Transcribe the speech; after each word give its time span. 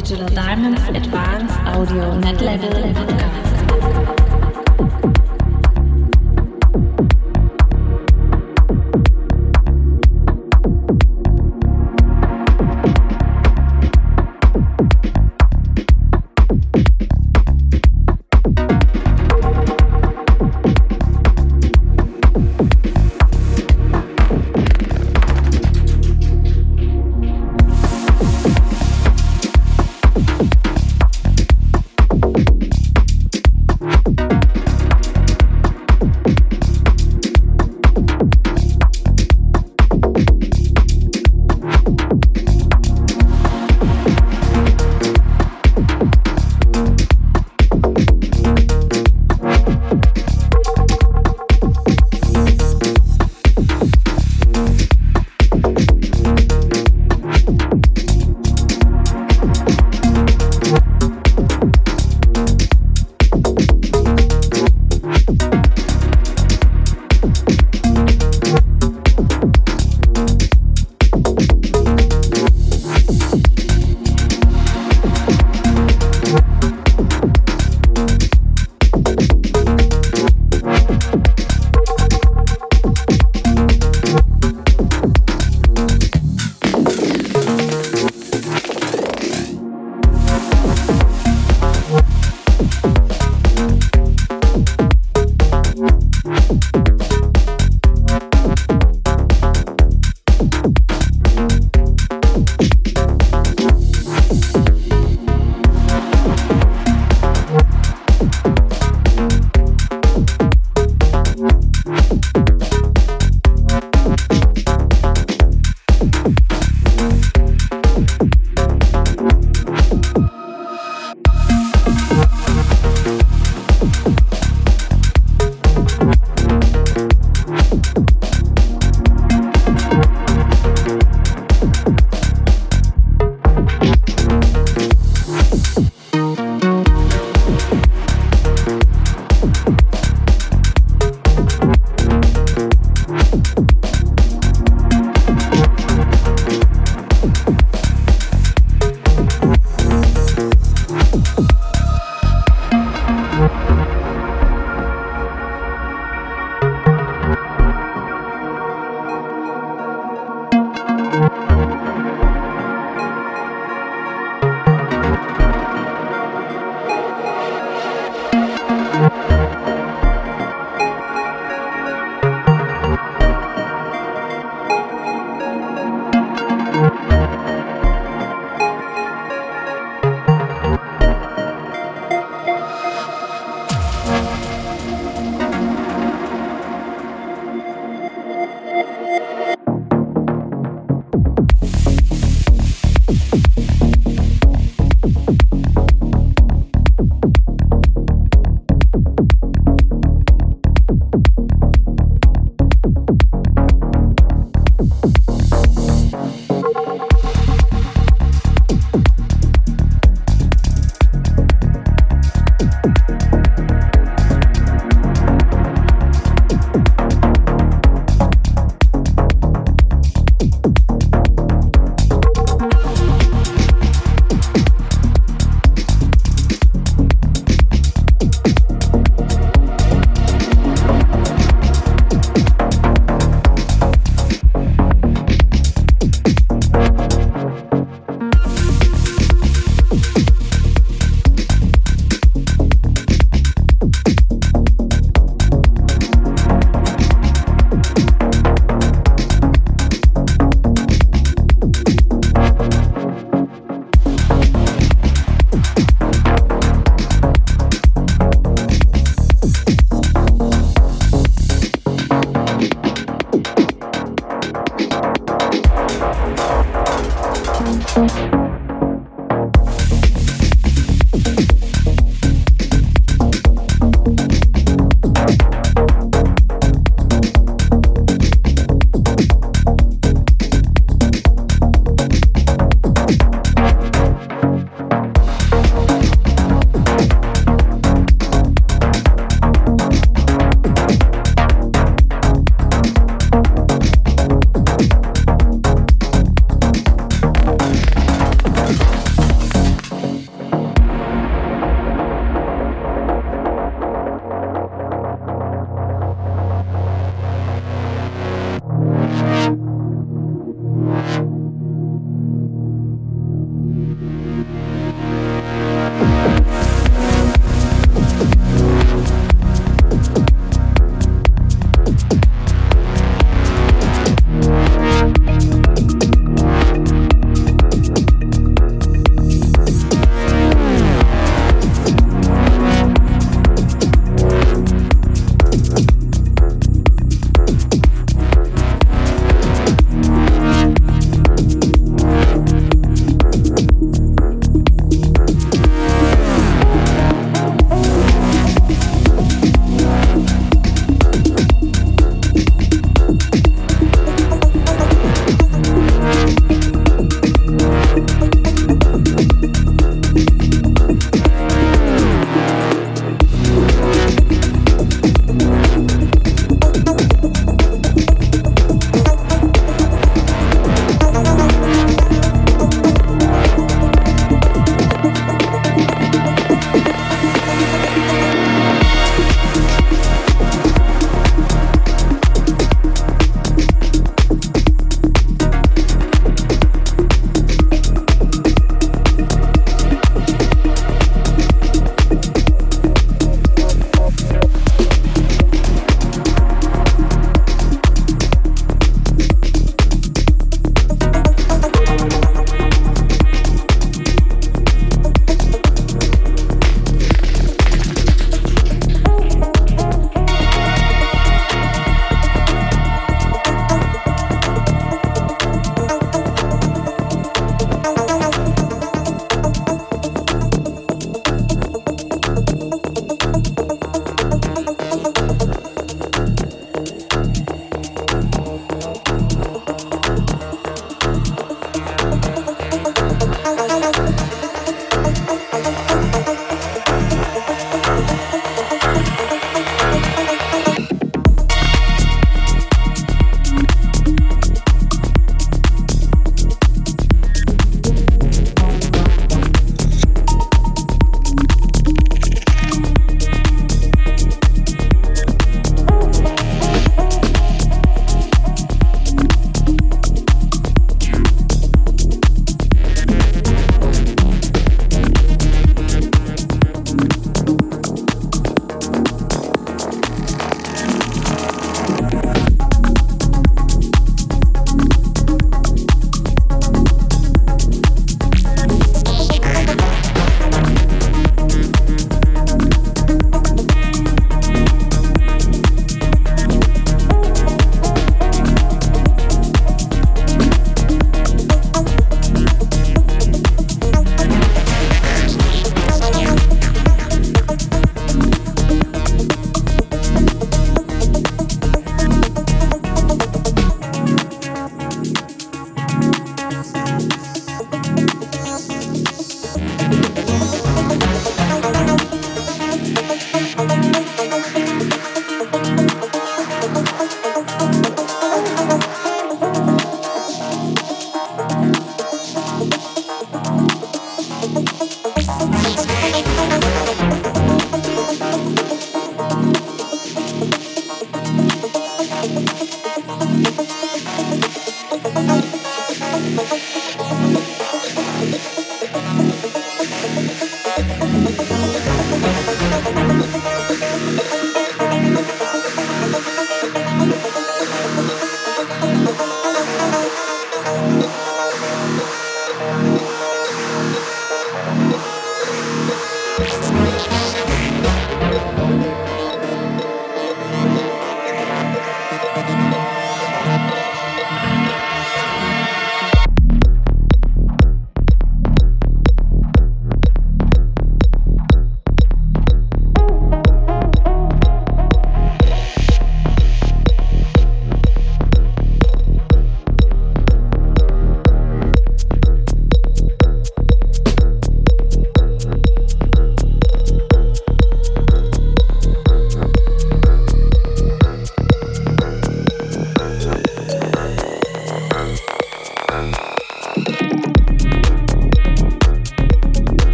Digital 0.00 0.28
Diamonds 0.28 0.80
Advanced 0.88 1.58
Audio 1.66 2.18
Net 2.20 2.40
Level 2.40 2.70
Podcast. 2.70 3.49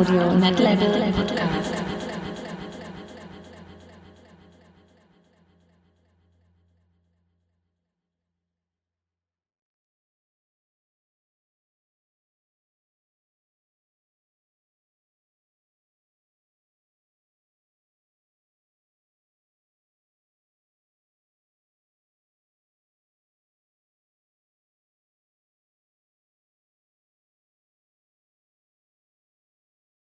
Audio 0.00 0.32
Net 0.32 0.58
Level. 0.58 1.39